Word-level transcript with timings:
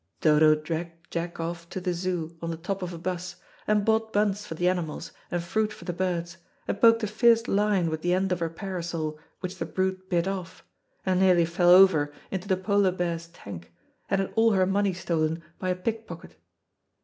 Dodo 0.19 0.55
dragged 0.55 1.11
Jack 1.11 1.39
off 1.39 1.69
to 1.69 1.79
the 1.79 1.93
Zoo, 1.93 2.35
on 2.41 2.49
the 2.49 2.57
top 2.57 2.81
of 2.81 2.91
a 2.91 2.97
bus, 2.97 3.35
and 3.67 3.85
bought 3.85 4.11
buns 4.11 4.47
for 4.47 4.55
the 4.55 4.67
animals 4.67 5.11
and 5.29 5.43
fruit 5.43 5.71
for 5.71 5.85
the 5.85 5.93
birds, 5.93 6.37
and 6.67 6.81
poked 6.81 7.03
a 7.03 7.05
fierce 7.05 7.47
lion 7.47 7.87
with 7.87 8.01
the 8.01 8.11
end 8.15 8.31
of 8.31 8.39
her 8.39 8.49
parasol, 8.49 9.19
which 9.41 9.57
the 9.59 9.65
brute 9.67 10.09
bit 10.09 10.27
off, 10.27 10.63
and 11.05 11.19
nearly 11.19 11.45
fell 11.45 11.69
over 11.69 12.11
into 12.31 12.47
the 12.47 12.57
polar 12.57 12.91
bear's 12.91 13.27
tank, 13.27 13.71
and 14.09 14.21
had 14.21 14.33
all 14.35 14.53
her 14.53 14.65
money 14.65 14.91
stolen 14.95 15.43
by 15.59 15.69
a 15.69 15.75
pickpocket. 15.75 16.35